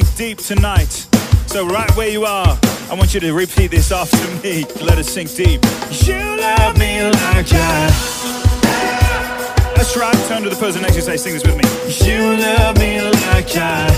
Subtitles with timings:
[0.00, 1.06] sink deep tonight.
[1.46, 2.58] So, right where you are,
[2.90, 4.64] I want you to repeat this after me.
[4.82, 5.62] Let us sink deep.
[6.02, 7.92] You love me like that.
[9.76, 10.16] That's right.
[10.26, 11.64] Turn to the person next to you say, sing this with me.
[12.04, 13.92] You love me like that.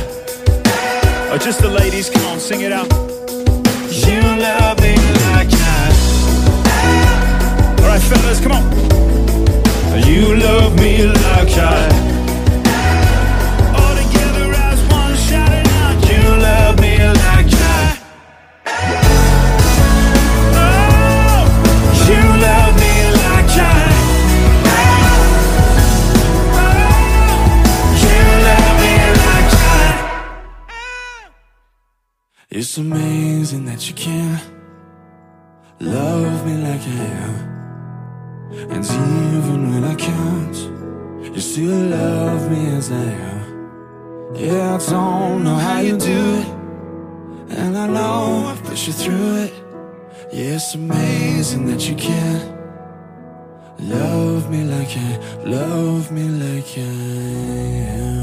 [1.33, 2.93] Oh, just the ladies, come on, sing it out.
[3.89, 4.97] You love me
[5.33, 5.95] like that.
[7.81, 8.65] All right, fellas, come on.
[10.07, 12.16] You love me like that.
[32.59, 34.41] It's amazing that you can
[35.79, 37.35] love me like I am.
[38.73, 40.57] And even when I can't,
[41.35, 44.35] you still love me as I am.
[44.37, 46.49] Yeah, I don't know how you do it.
[47.59, 49.55] And I know I've put you through it.
[50.33, 52.41] Yeah, it's amazing that you can
[53.81, 58.16] love me like I love me like I am.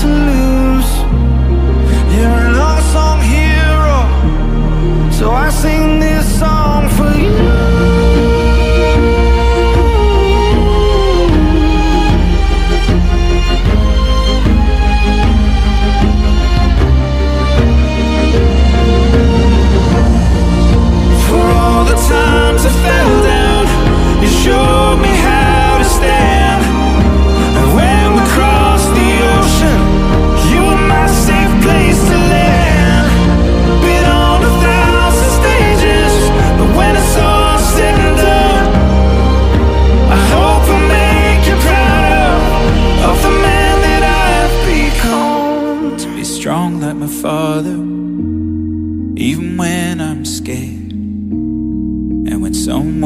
[0.00, 0.37] To lose.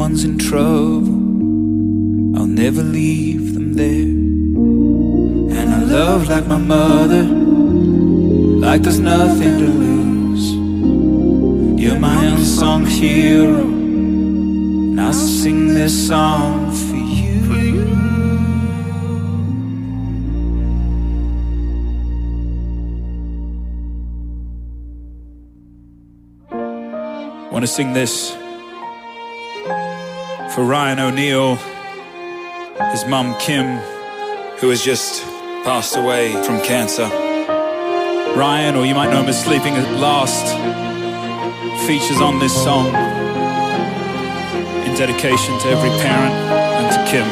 [0.03, 1.15] Someone's in trouble,
[2.37, 4.11] I'll never leave them there.
[5.57, 10.45] And I love like my mother, like there's nothing to lose.
[11.81, 17.31] You're my unsung hero, and I'll sing this song for you.
[27.53, 28.42] Want to sing this
[30.53, 31.55] for Ryan O'Neill,
[32.91, 33.79] his mum Kim,
[34.59, 35.23] who has just
[35.63, 37.09] passed away from cancer.
[38.37, 40.45] Ryan, or you might know him as Sleeping at Last,
[41.87, 42.85] features on this song
[44.85, 47.27] in dedication to every parent and to Kim.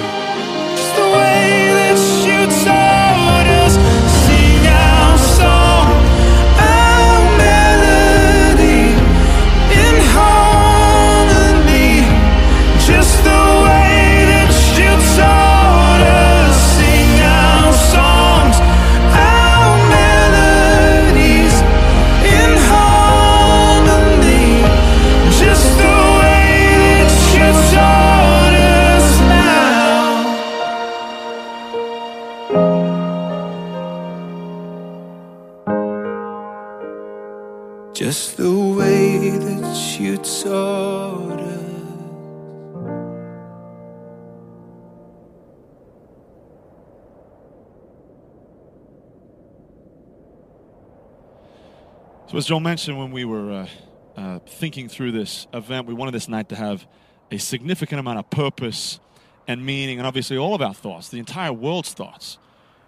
[52.31, 53.67] So, as Joel mentioned, when we were uh,
[54.15, 56.87] uh, thinking through this event, we wanted this night to have
[57.29, 59.01] a significant amount of purpose
[59.49, 62.37] and meaning, and obviously all of our thoughts, the entire world's thoughts,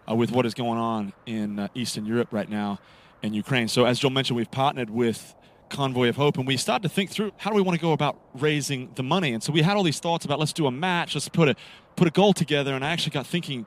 [0.09, 2.79] uh, with what is going on in uh, Eastern Europe right now
[3.21, 3.67] and Ukraine.
[3.67, 5.35] So, as Joel mentioned, we've partnered with
[5.67, 7.91] Convoy of Hope, and we started to think through how do we want to go
[7.91, 9.33] about raising the money.
[9.33, 11.55] And so, we had all these thoughts about let's do a match, let's put a
[11.97, 13.65] put a goal together, and I actually got thinking,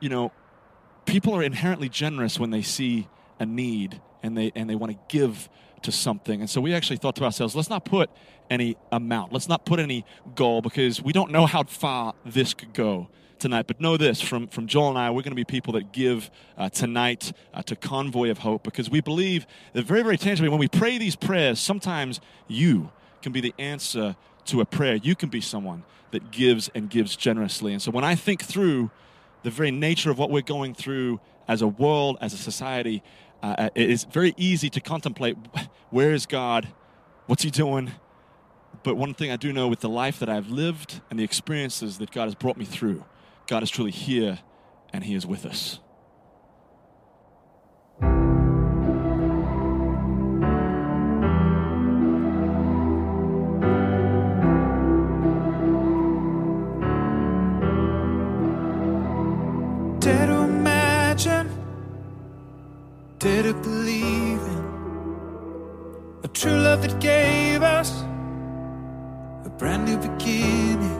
[0.00, 0.32] you know,
[1.06, 3.08] people are inherently generous when they see
[3.40, 5.48] a need and they and they want to give
[5.82, 6.40] to something.
[6.40, 8.10] And so we actually thought to ourselves, let's not put
[8.50, 10.04] any amount, let's not put any
[10.34, 13.08] goal because we don't know how far this could go
[13.38, 13.66] tonight.
[13.66, 16.30] But know this from from Joel and I, we're going to be people that give
[16.56, 20.60] uh, tonight uh, to Convoy of Hope because we believe that very very tangibly when
[20.60, 22.90] we pray these prayers, sometimes you
[23.22, 24.16] can be the answer
[24.46, 24.96] to a prayer.
[24.96, 27.72] You can be someone that gives and gives generously.
[27.72, 28.90] And so when I think through
[29.42, 33.02] the very nature of what we're going through as a world, as a society,
[33.42, 35.36] uh, it is very easy to contemplate
[35.90, 36.68] where is God?
[37.26, 37.92] What's He doing?
[38.82, 41.98] But one thing I do know with the life that I've lived and the experiences
[41.98, 43.04] that God has brought me through,
[43.46, 44.40] God is truly here
[44.92, 45.78] and He is with us.
[63.22, 64.64] To believe in
[66.24, 68.02] a true love that gave us
[69.44, 70.98] a brand new beginning.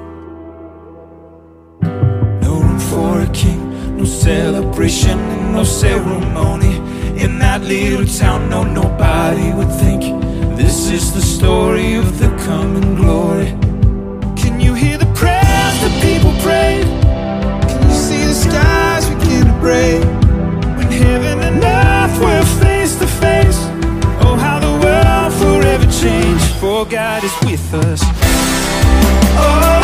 [2.40, 6.76] No room for a king, no celebration, and no ceremony.
[7.20, 10.02] In that little town, no, nobody would think
[10.56, 13.50] this is the story of the coming glory.
[14.36, 16.86] Can you hear the prayers that people prayed?
[17.69, 20.12] Can you see the skies begin to break?
[26.62, 28.00] For God is with us.
[29.36, 29.81] Oh,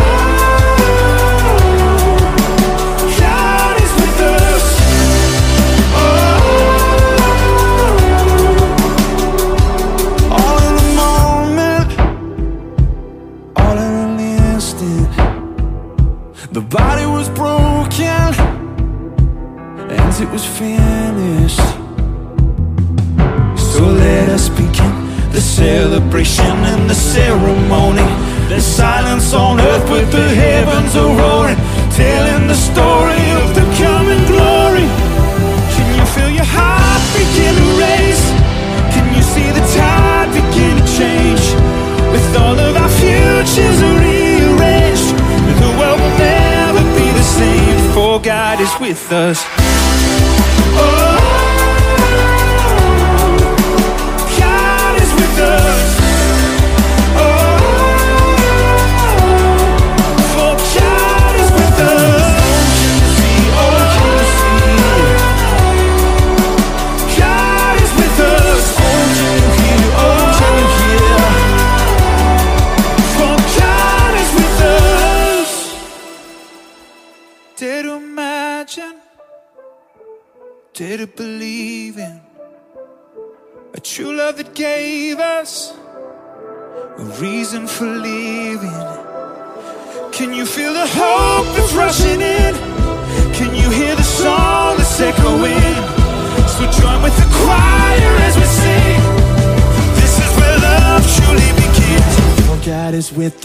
[26.09, 28.09] celebration and the ceremony.
[28.49, 31.57] There's silence on earth, but the heavens are roaring,
[31.93, 34.89] telling the story of the coming glory.
[35.77, 38.25] Can you feel your heart begin to race?
[38.95, 41.45] Can you see the tide begin to change?
[42.13, 45.13] With all of our futures rearranged,
[45.61, 47.93] the world will never be the same.
[47.93, 49.45] For God is with us.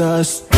[0.04, 0.53] Us.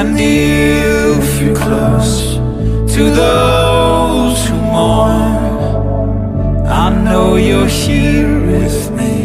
[0.00, 2.36] and if you're close
[2.94, 5.20] to those who mourn.
[6.66, 9.16] I know you're here with me,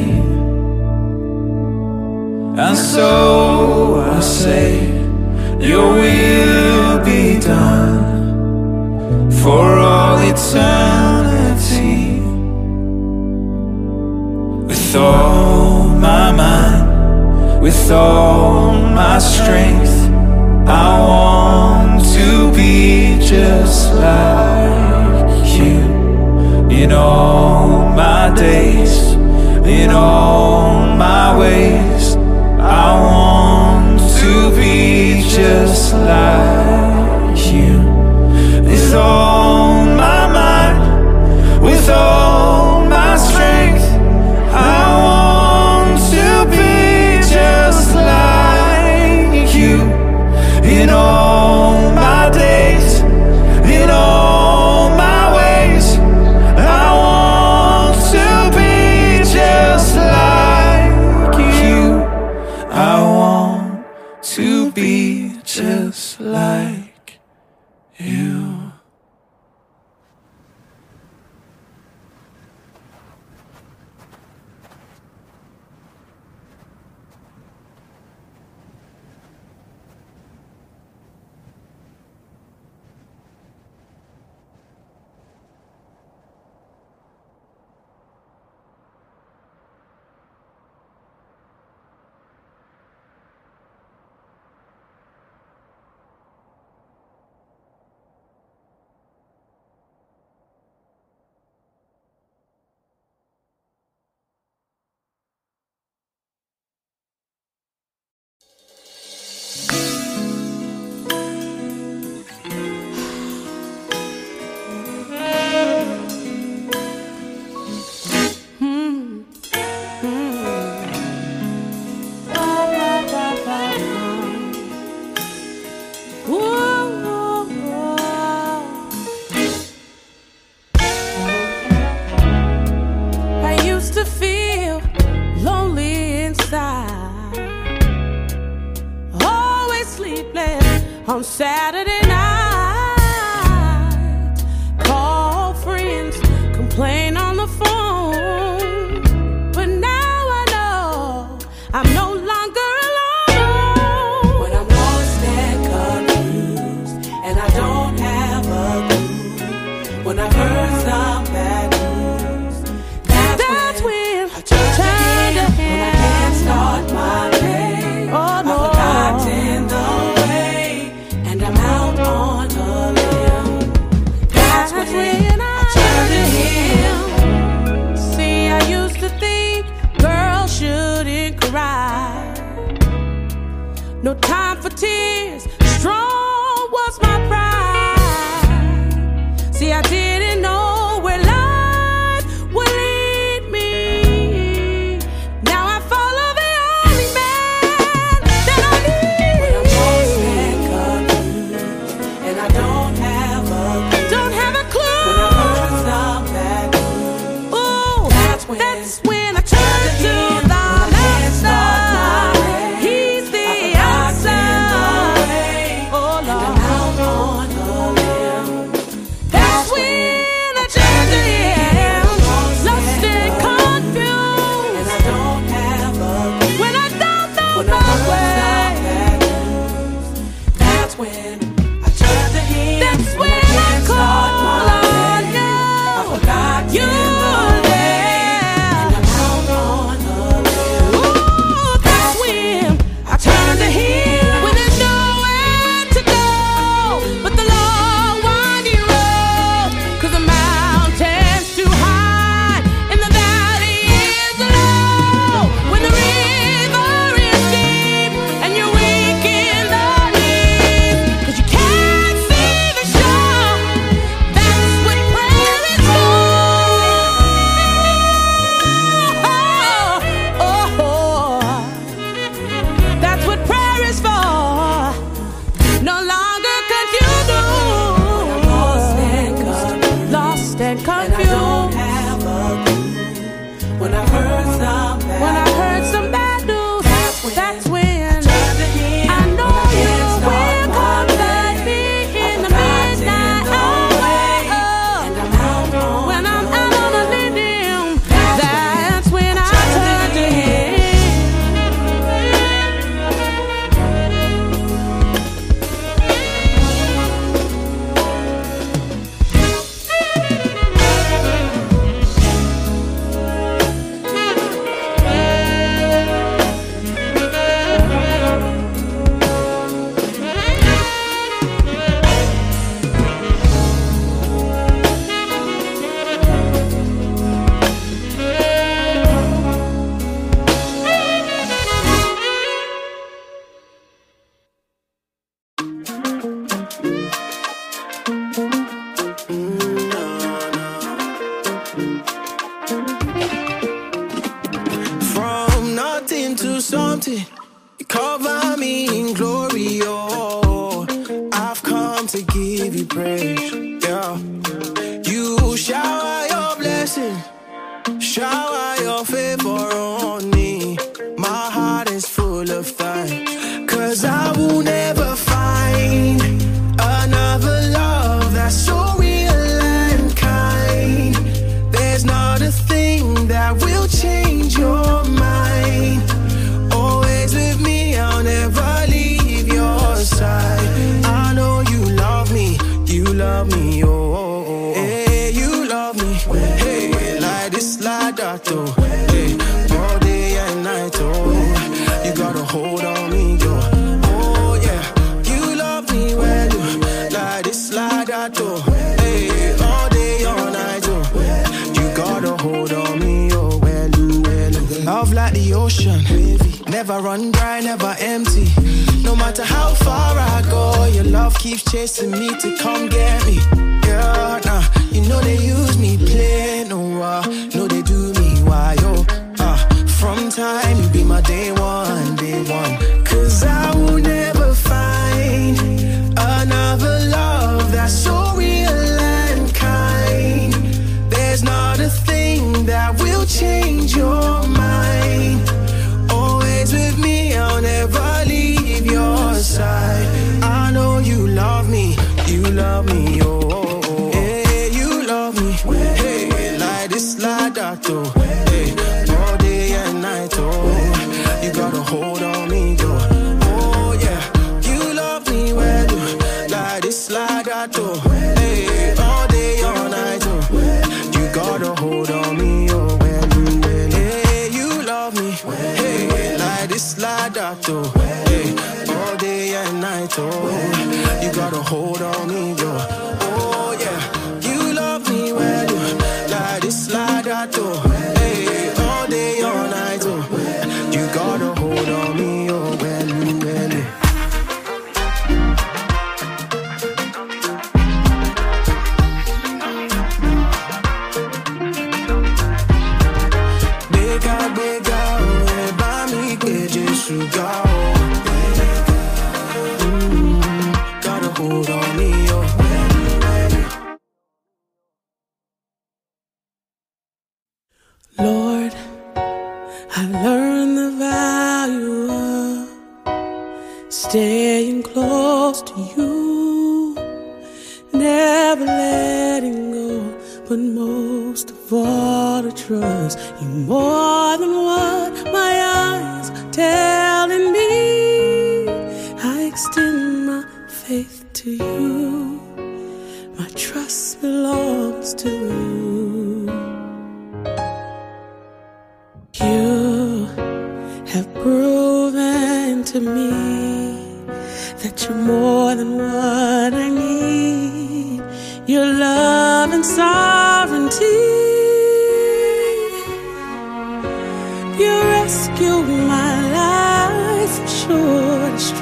[2.64, 4.68] and so I say,
[5.70, 12.20] Your will be done for all eternity.
[14.70, 20.05] With all my mind, with all my strength.
[20.68, 29.14] I want to be just like you in all my days,
[29.64, 32.16] in all my ways.
[32.60, 37.80] I want to be just like you.
[38.68, 42.25] It's all my mind, with.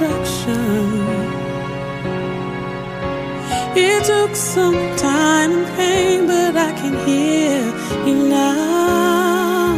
[0.03, 1.07] destruction.
[3.75, 7.61] It took some time and pain, but I can hear
[8.07, 9.73] you now.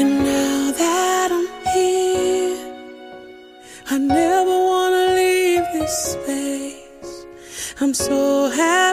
[0.00, 2.56] And now that I'm here,
[3.90, 7.26] I never wanna leave this space.
[7.80, 8.91] I'm so happy.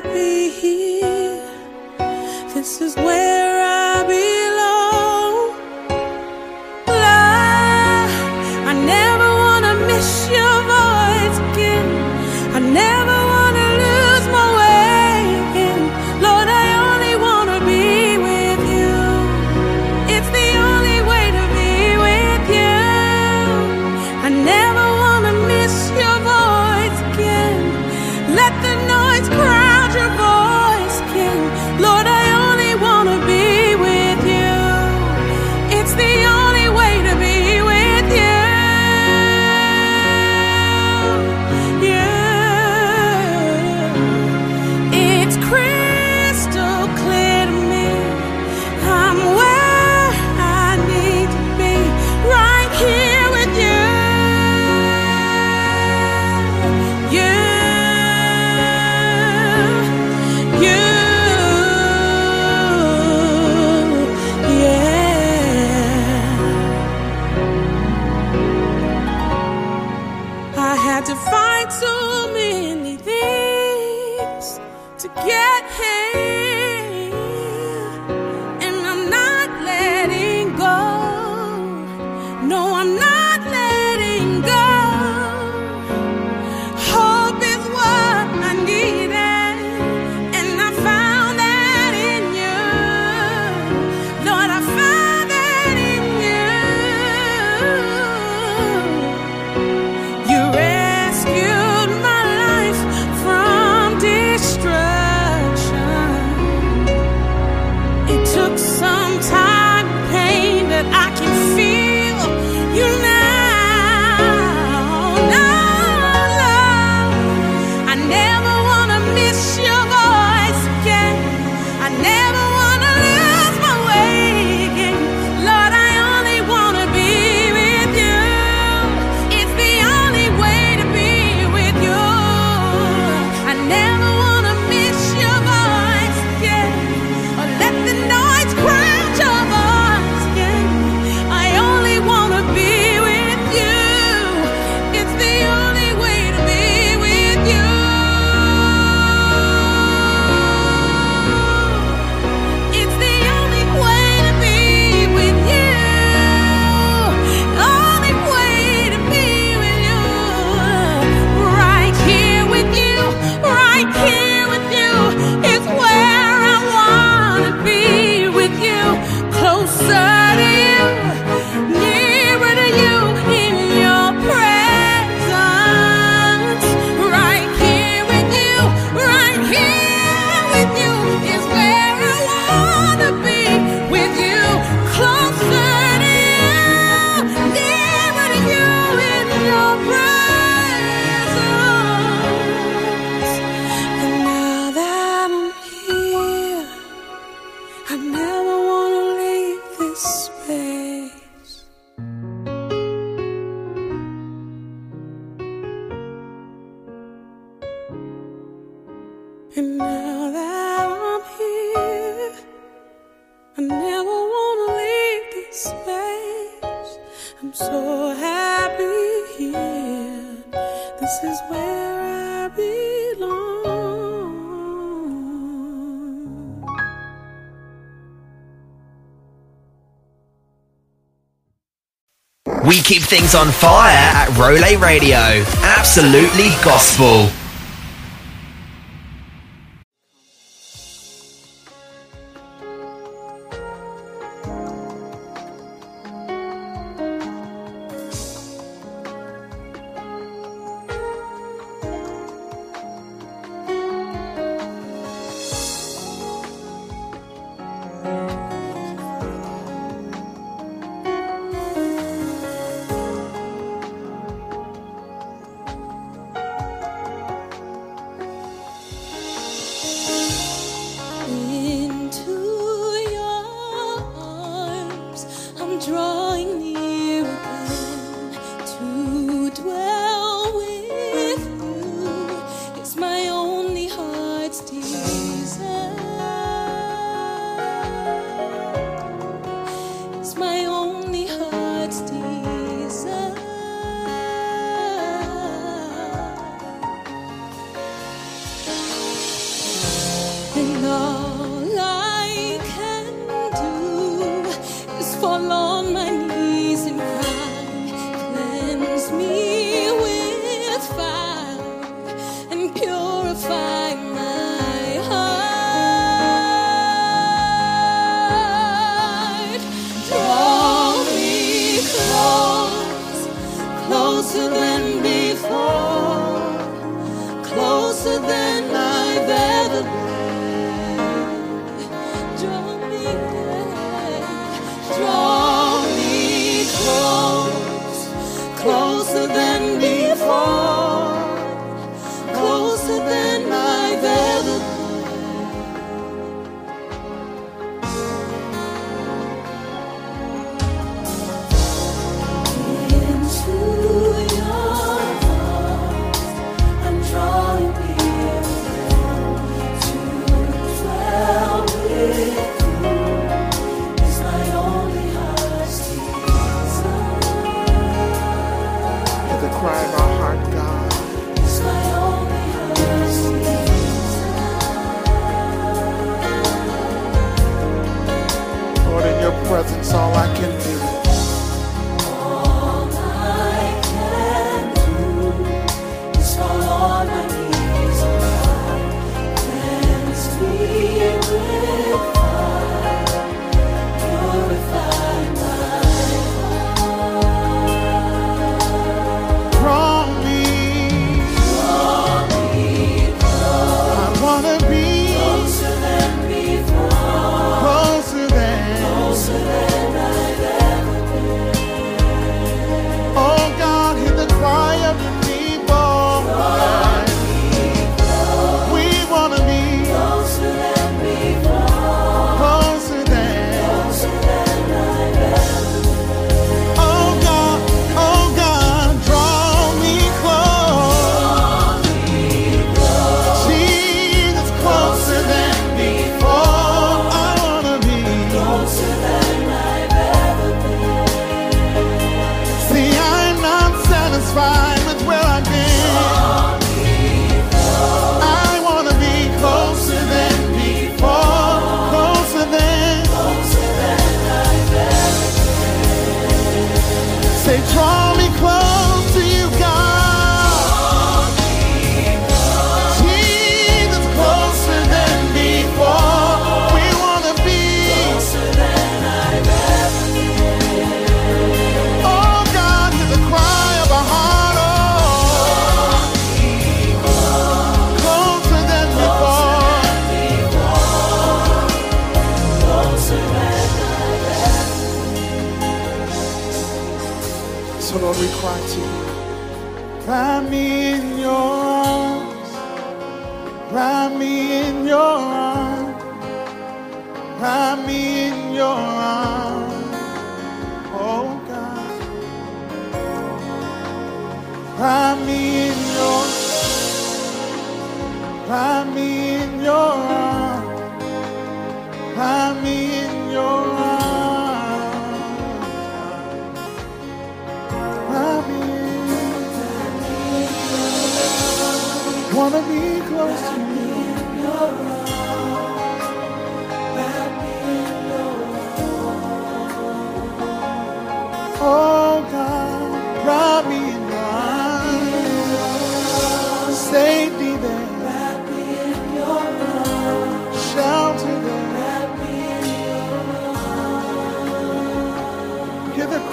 [232.89, 235.45] Keep things on fire at Role Radio.
[235.61, 237.38] Absolutely gospel.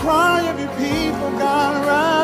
[0.07, 2.15] Cry of your people, God, wrap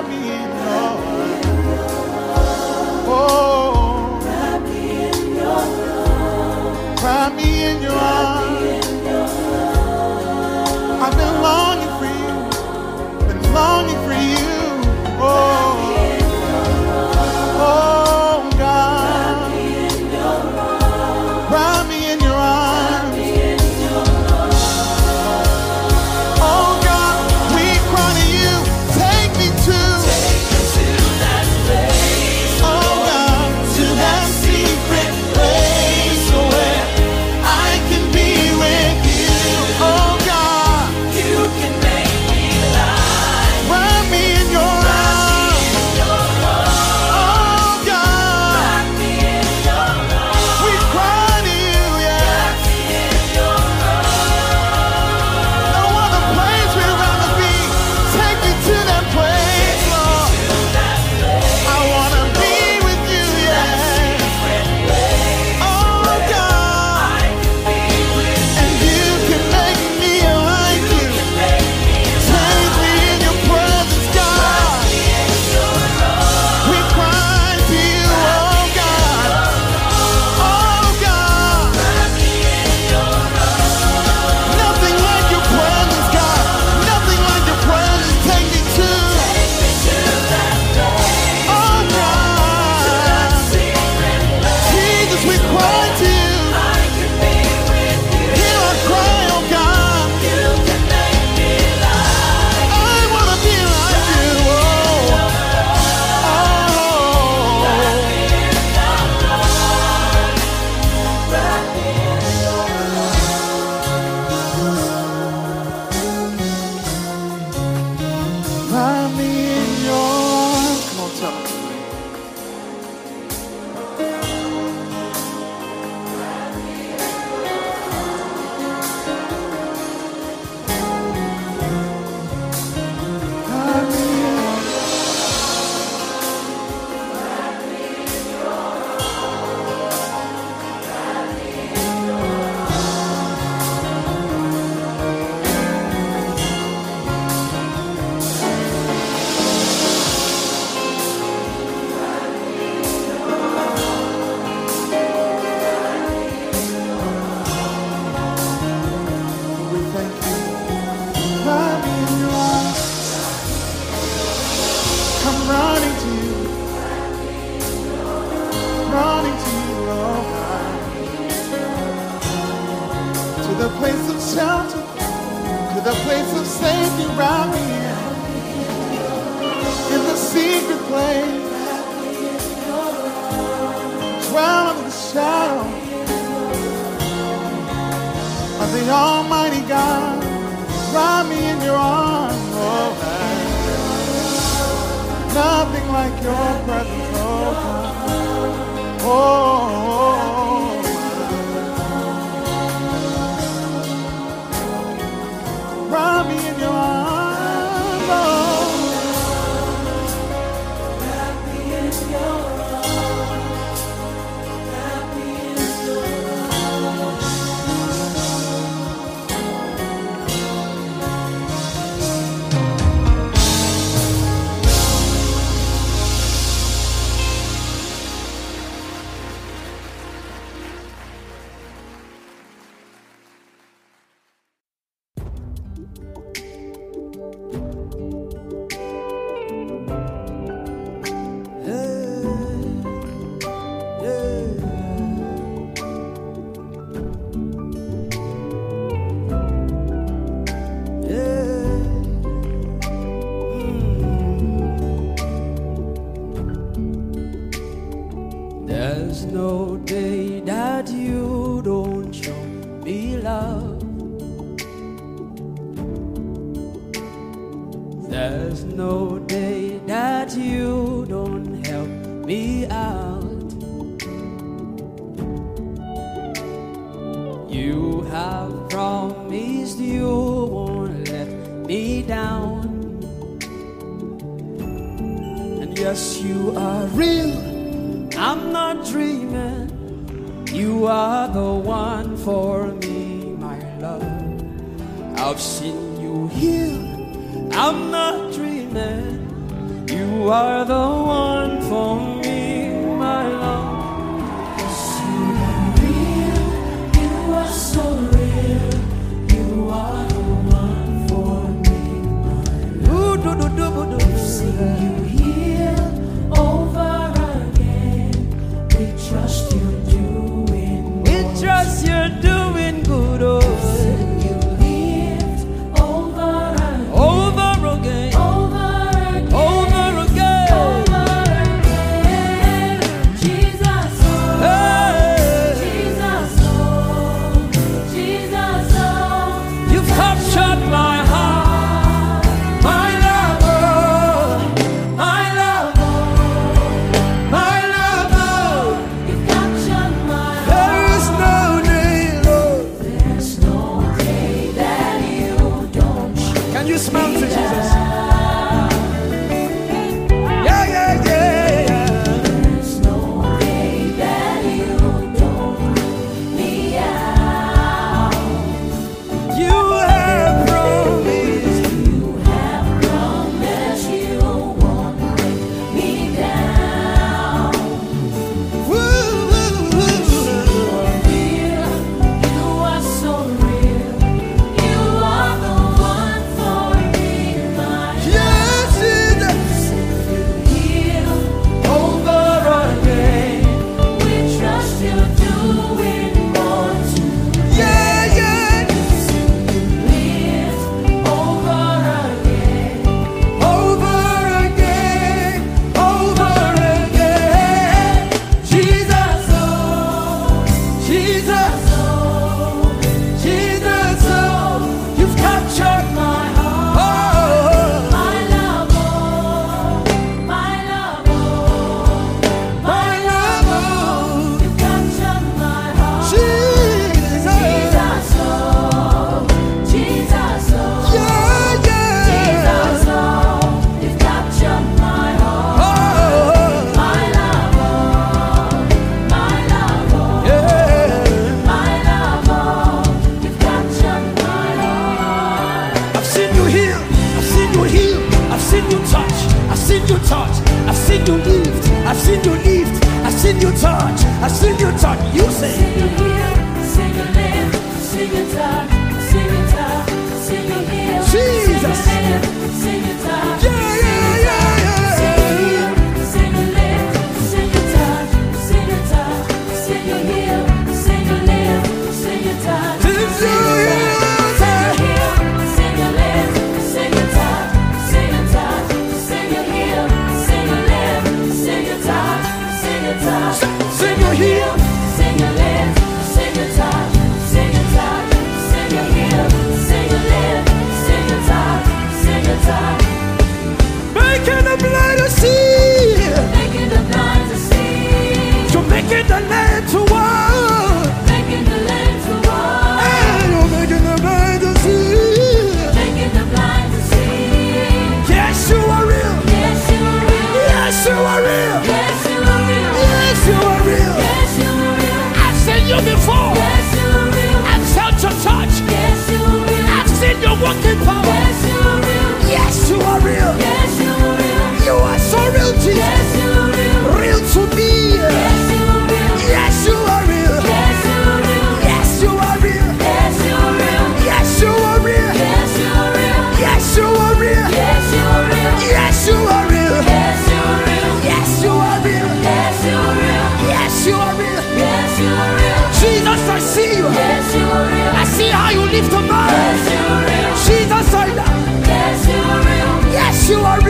[546.22, 546.84] Jesus, I see you.
[546.84, 549.00] Yes, you I see how you lift the.
[549.02, 551.66] Yes, Jesus, I love.
[551.66, 552.92] Yes, you are real.
[552.92, 553.61] Yes, you are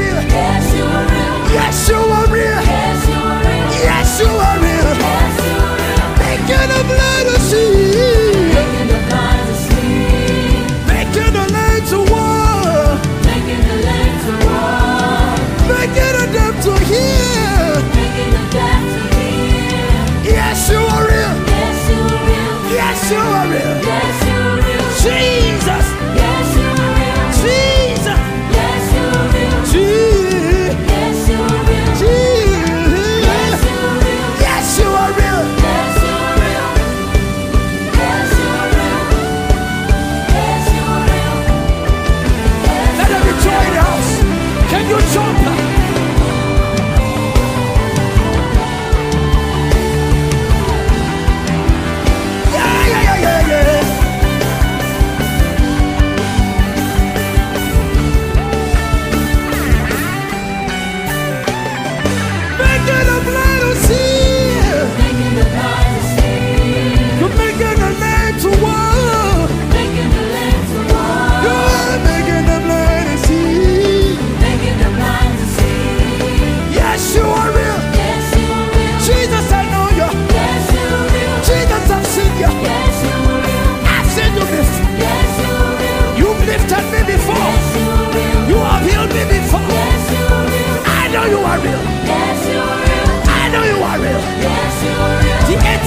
[44.92, 45.31] your joy.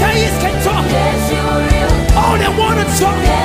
[0.05, 0.85] say is can talk.
[0.89, 2.17] Yes, you.
[2.19, 3.17] All they wanna talk.
[3.23, 3.44] Yes.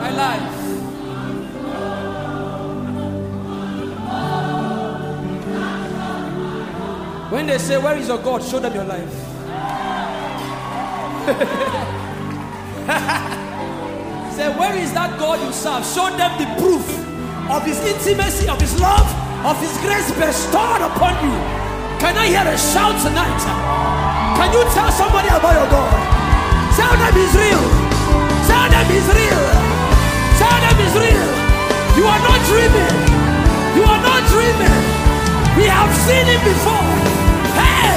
[0.00, 0.52] My life.
[7.32, 8.42] When they say, Where is your God?
[8.42, 9.08] Show them your life.
[14.34, 15.86] say, Where is that God you serve?
[15.86, 16.84] Show them the proof
[17.48, 19.06] of His intimacy, of His love,
[19.46, 21.38] of His grace bestowed upon you.
[22.00, 23.44] Can I hear a shout tonight?
[24.36, 26.21] Can you tell somebody about your God?
[26.92, 27.64] Tell them He's real.
[28.46, 29.44] Tell them He's real.
[30.36, 31.30] Tell them He's real.
[31.96, 32.96] You are not dreaming.
[33.76, 34.82] You are not dreaming.
[35.56, 36.92] We have seen Him before.
[37.56, 37.96] Hey!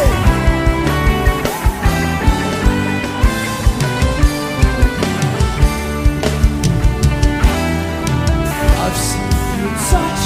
[8.80, 9.28] I've seen
[9.60, 10.24] you touch.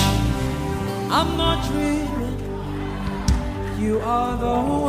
[1.09, 2.37] I'm not dreaming.
[3.79, 4.88] You are the one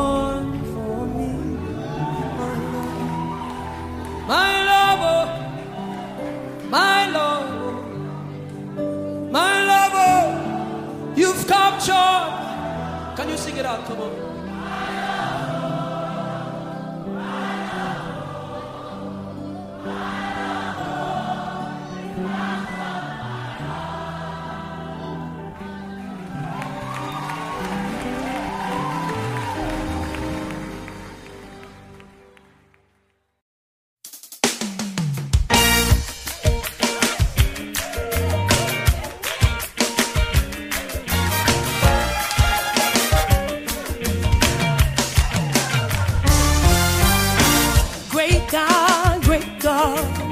[13.70, 14.39] Can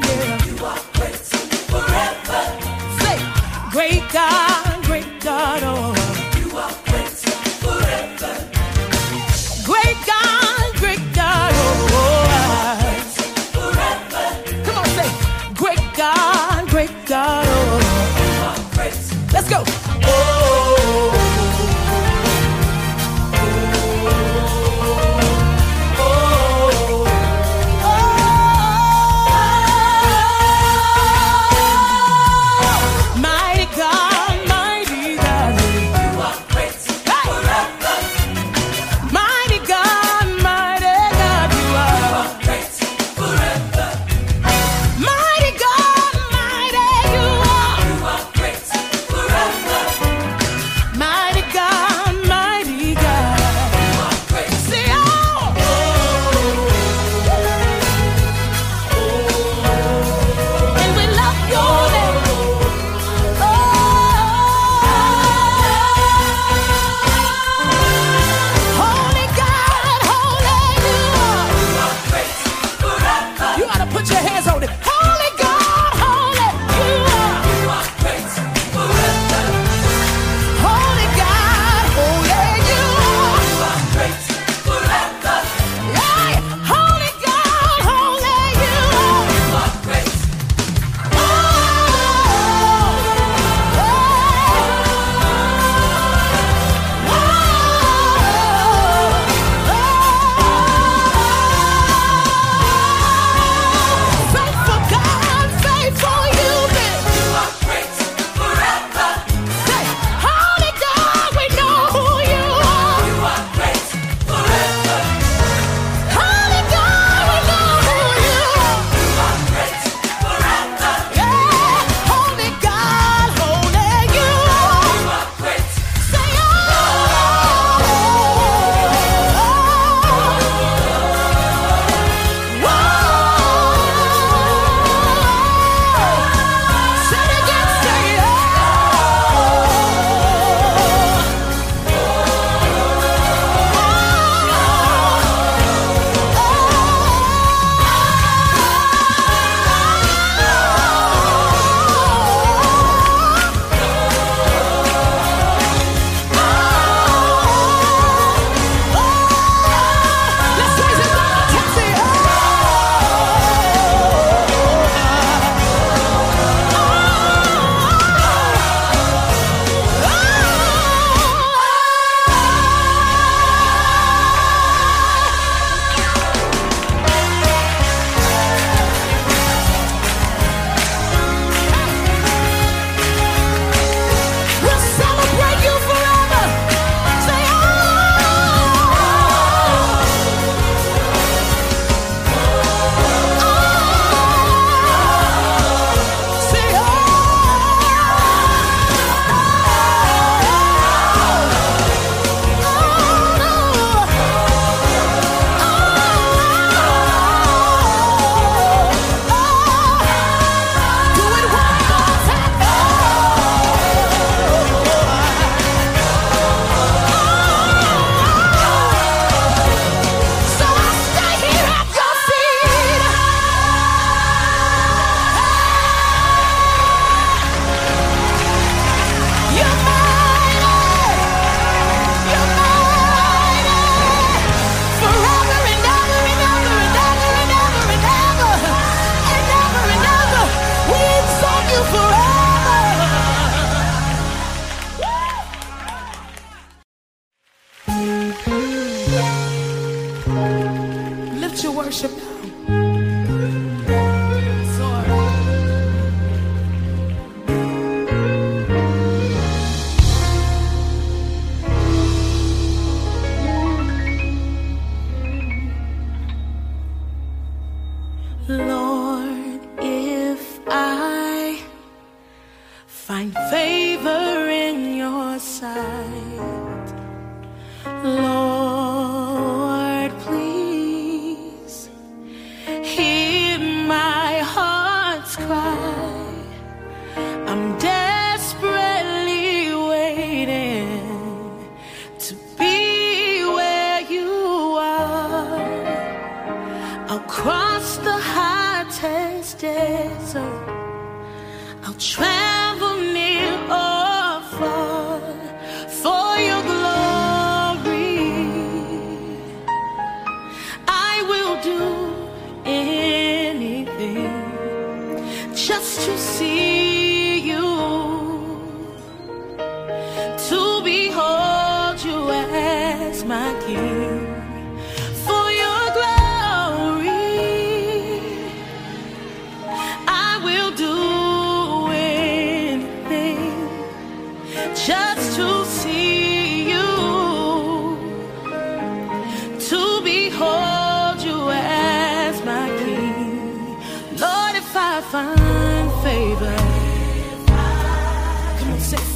[0.08, 0.97] yeah.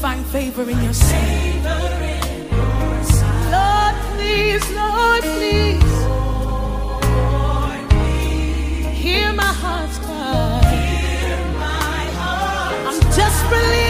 [0.02, 1.62] find favor in your sight.
[3.54, 5.94] Lord, please, Lord, please.
[9.00, 10.60] Hear my heart's cry.
[12.88, 13.81] I'm desperately.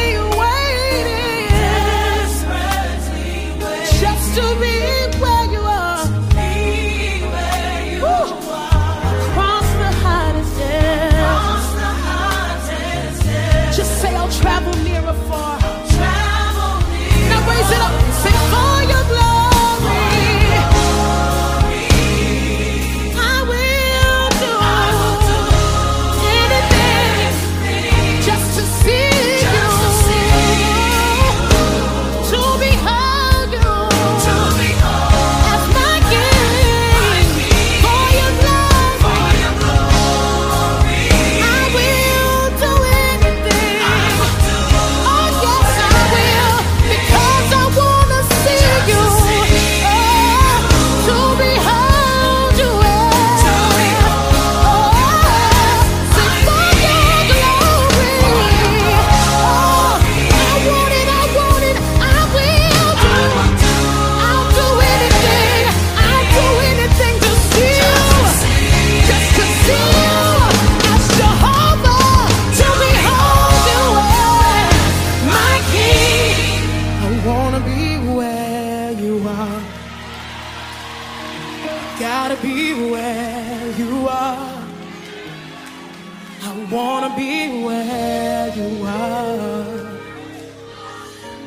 [86.45, 89.65] I wanna be where you are.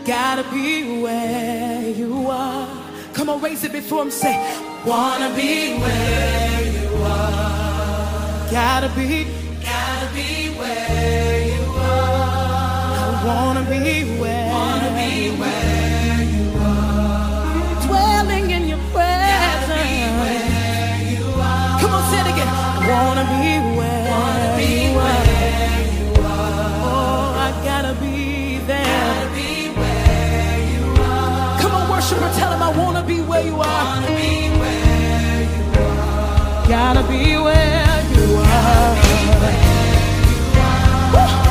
[0.05, 2.65] Gotta be where you are.
[3.13, 4.11] Come on, raise it before him.
[4.11, 4.35] Say,
[4.85, 8.49] wanna be where you are.
[8.49, 9.27] Gotta be,
[9.61, 12.95] gotta be where you are.
[13.03, 17.85] I wanna be where, wanna be where you are.
[17.85, 19.65] Dwelling in your presence.
[21.81, 22.47] Come on, say it again.
[22.47, 23.25] I wanna
[23.59, 23.64] be.
[32.65, 34.01] I wanna be where you are.
[34.07, 36.67] Be where you are.
[36.67, 38.45] Gotta be where you are.
[38.53, 39.75] Gotta be where
[40.25, 41.44] you are.